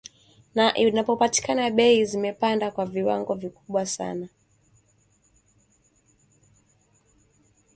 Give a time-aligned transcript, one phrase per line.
[0.55, 4.27] Na inapopatikana bei zimepanda kwa viwango vikubwa sana